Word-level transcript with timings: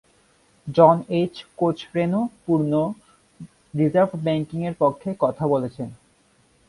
জন 0.67 0.95
H. 1.09 1.33
কোচরেনও 1.57 2.21
পূর্ণ 2.45 2.71
reserve 3.73 4.11
ব্যাংকিং-এর 4.23 4.75
পক্ষে 4.79 5.09
কথা 5.19 5.43
বলেছেন। 5.47 5.89